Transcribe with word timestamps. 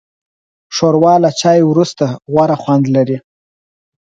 ښوروا 0.75 1.15
له 1.23 1.29
چای 1.39 1.59
وروسته 1.65 2.05
غوره 2.31 2.57
خوند 2.61 2.85
لري. 2.95 3.17